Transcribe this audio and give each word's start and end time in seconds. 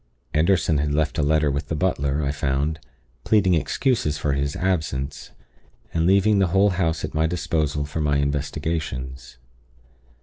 Anderson 0.33 0.79
had 0.79 0.91
left 0.95 1.19
a 1.19 1.21
letter 1.21 1.51
with 1.51 1.67
the 1.67 1.75
butler, 1.75 2.23
I 2.23 2.31
found, 2.31 2.79
pleading 3.23 3.53
excuses 3.53 4.17
for 4.17 4.33
his 4.33 4.55
absence, 4.55 5.29
and 5.93 6.07
leaving 6.07 6.39
the 6.39 6.47
whole 6.47 6.71
house 6.71 7.05
at 7.05 7.13
my 7.13 7.27
disposal 7.27 7.85
for 7.85 8.01
my 8.01 8.17
investigations. 8.17 9.37